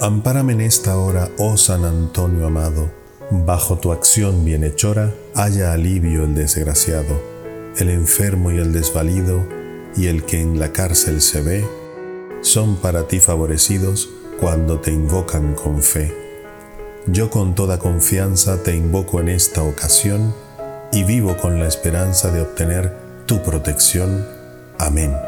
[0.00, 2.88] Ampárame en esta hora, oh San Antonio amado,
[3.32, 7.20] bajo tu acción bienhechora haya alivio el desgraciado,
[7.76, 9.44] el enfermo y el desvalido,
[9.96, 11.66] y el que en la cárcel se ve,
[12.42, 14.08] son para ti favorecidos
[14.40, 16.14] cuando te invocan con fe.
[17.08, 20.32] Yo con toda confianza te invoco en esta ocasión
[20.92, 22.94] y vivo con la esperanza de obtener
[23.26, 24.24] tu protección.
[24.78, 25.27] Amén.